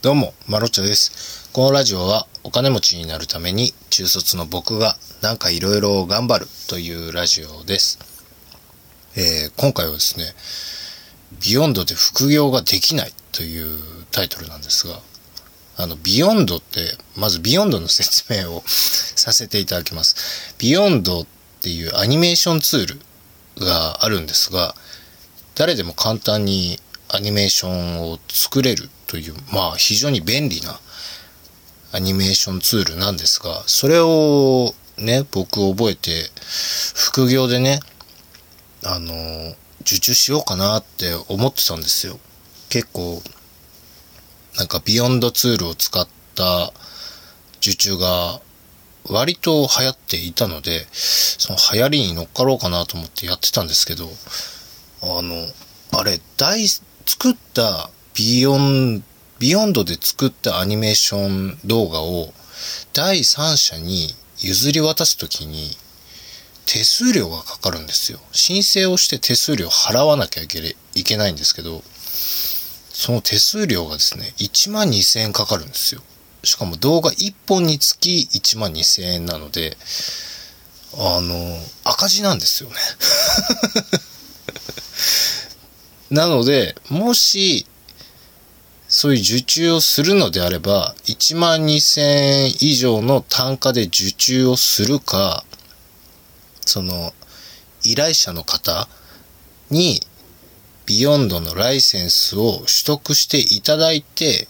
[0.00, 1.50] どうも、マロッチョです。
[1.52, 7.98] このラジオはお金持ちになるために中卒の僕がなんかいろいろ頑張るというラジオです。
[9.16, 10.26] えー今回はですね、
[11.44, 13.76] ビヨンドで副業ができないという
[14.12, 15.00] タイトルなんですが、
[15.76, 20.54] あの、ビヨンドって、まずビヨンドの説明をさせていただきます。
[20.58, 21.26] ビヨンドっ
[21.60, 24.76] ていうアニメーションツールがあるんですが、
[25.56, 26.78] 誰でも簡単に
[27.08, 30.78] アニメーションを作れるという、まあ非常に便利な
[31.92, 36.30] アニメーションツールなんですが、それをね、僕覚えて、
[36.94, 37.80] 副業でね、
[38.84, 42.18] あの、受注しようかなって思ってたんですよ。
[42.68, 43.22] 結構、
[44.56, 46.72] なんかビヨンドツールを使った
[47.60, 48.40] 受注が
[49.08, 54.08] 割と流行っていたので、その流行りに乗っかろうかなと思ってやってたんですけど、
[55.02, 55.34] あの、
[55.98, 56.66] あれ、大、
[57.08, 59.02] 作ったビヨン、
[59.38, 62.34] ビヨンドで作ったアニメーション動画を
[62.92, 65.70] 第三者に譲り渡すときに
[66.66, 68.18] 手数料がかかるんですよ。
[68.32, 71.82] 申請をして手数料払わなきゃいけないんですけど、
[72.92, 76.02] その手数料がですね、1万2000円かかるんですよ。
[76.44, 79.78] しかも動画1本につき1万2000円なので、
[80.92, 82.76] あの、赤字なんですよね。
[86.10, 87.66] なので、もし、
[88.88, 95.44] そういう受注をするのであれば、1万2000円以上の単価で受注をするか、
[96.64, 97.12] その、
[97.84, 98.88] 依頼者の方
[99.70, 100.00] に、
[100.86, 104.48] ビヨンドのライセンスを取得していただいて、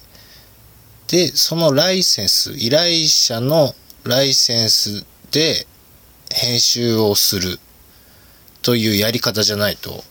[1.09, 5.67] で、そのライセンス、依頼者のライセンスで
[6.33, 7.59] 編集をする
[8.63, 10.05] というやり方じゃないと、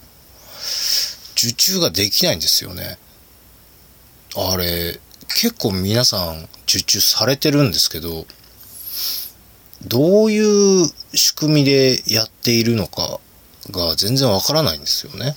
[1.38, 2.98] 受注ができないんですよね。
[4.36, 5.00] あれ、
[5.40, 8.26] 結構皆さん受注されてるんですけど、
[9.86, 13.20] どういう仕組みでやっているのか
[13.70, 15.36] が全然わからないんですよね。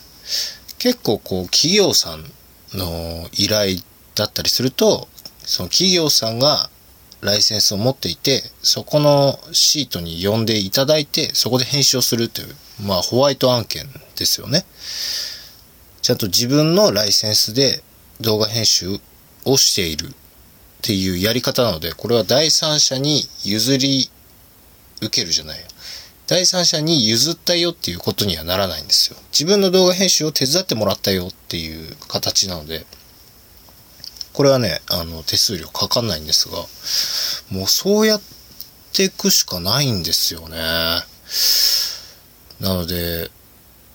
[0.78, 2.24] 結構こう企業さん
[2.72, 3.80] の依頼
[4.14, 5.08] だったりすると、
[5.44, 6.70] その企業さんが
[7.20, 14.64] ライセンスを持っていて、そこのシートに呼んでいただいて、そこで編集をするという、まあホワイト案件ですよね。
[16.02, 17.82] ちゃんと自分のライセンスで
[18.20, 18.98] 動画編集
[19.44, 20.12] をしているっ
[20.82, 24.10] ていうやり方なので、これは第三者に譲り
[25.02, 25.58] 受けるじゃない。
[26.26, 29.18] 第三者に譲ったよっていうことにはならないんですよ。
[29.32, 32.86] 自分の動画編集を手伝ってもらったよっていう形なので、
[34.32, 36.58] これはね、あの、手数料かかんないんですが、
[37.50, 38.22] もうそうやっ
[38.92, 40.56] ていくしかないんですよね。
[42.60, 43.30] なので、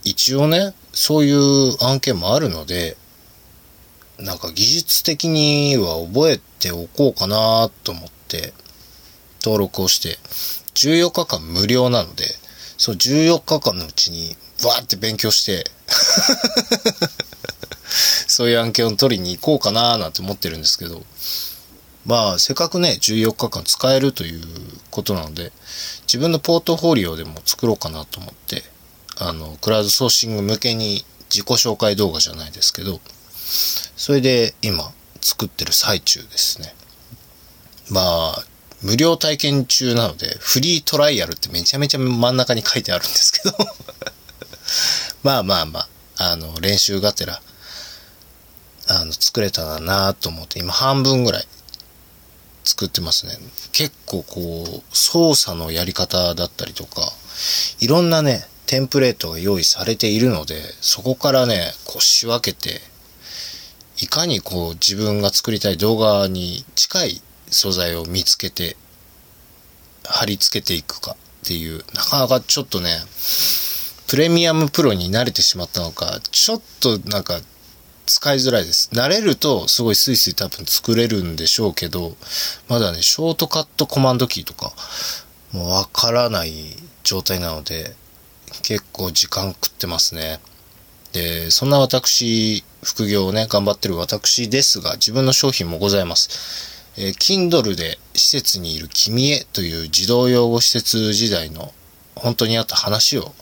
[0.06, 2.96] 一応ね、そういう案件もあるので、
[4.20, 8.54] なんか技術的には覚えておこうかなと思って
[9.44, 10.18] 登録をして、
[10.76, 12.26] 14日間無料なので、
[12.78, 15.66] その14日間のうちにわーって勉強して、
[18.28, 21.04] そういう案件を取りに行こうかななんて思ってるんですけど、
[22.06, 24.44] まあ、せっかくね、14日間使えるという
[24.92, 25.52] ことなので、
[26.04, 28.75] 自分のポートフォリオでも作ろうかなと思って、
[29.18, 33.00] あの、クラウドソーシング向けに自己紹介動画じゃないですけど、
[33.96, 36.74] それで今作ってる最中ですね。
[37.90, 38.44] まあ、
[38.81, 43.58] 無料体験中なので、フリートライアルってめちゃめちゃ真ん中に書いてあるんですけど、
[45.24, 45.88] まあまあまあ、
[46.18, 47.42] あの、練習がてら、
[48.88, 51.47] あの、作れたらなと思って、今半分ぐらい
[52.64, 53.38] 作ってますね。
[53.72, 57.12] 結構こう、操作のやり方だったりとか、
[57.80, 62.81] いろんなね、テンプレートが用意されているので、そこからね、こう仕分けて、
[63.98, 68.76] いかにこう自分が作りたい動画に近い素材を見つけて、
[70.03, 73.00] 貼り付けていくかっていう、なかなかちょっとね、
[74.08, 77.40] プレミアムプロに慣れてしまったのか、ちょっとなんか
[78.06, 78.90] 使いづらいです。
[78.94, 82.16] 慣れるとすごいスイスイ多分作れるんでしょうけど、
[82.67, 84.73] まだね、ショートカットコマンドキーとか、
[85.52, 86.53] もうわからない
[87.03, 87.96] 状態なので、
[88.61, 90.40] 結構時間食ってますね。
[91.13, 96.84] で、そんな私、副業をね、頑張ってる私ですが、自分の商品もございます。
[96.97, 101.73] えー Kindle で施設にいる君へという児童養護施設時代の
[102.16, 103.34] 本当にあった話を、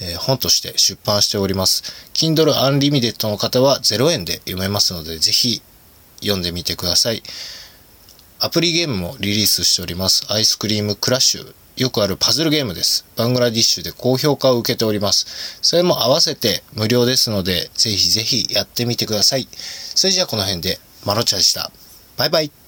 [0.00, 1.82] えー本として出版しております。
[2.14, 5.62] Kindle Unlimited の方は0円で読めますので、ぜひ
[6.20, 7.22] 読んでみてください。
[8.40, 10.26] アプリゲームもリリースしております。
[10.28, 11.54] アイスクリームクラッシュ。
[11.76, 13.04] よくあるパズルゲームです。
[13.16, 15.58] バングラディッシュで高評価を受けております。
[15.60, 19.48] それも合わせて無料ですので、ぜひぜひやってみてください。
[19.52, 21.72] それじゃあこの辺で、マロチャでした。
[22.16, 22.63] バイバイ。